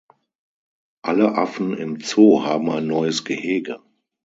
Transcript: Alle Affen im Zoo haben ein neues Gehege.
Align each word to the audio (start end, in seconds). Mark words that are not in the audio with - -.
Alle 1.03 1.35
Affen 1.35 1.75
im 1.75 1.99
Zoo 1.99 2.43
haben 2.43 2.71
ein 2.71 2.87
neues 2.87 3.23
Gehege. 3.23 3.81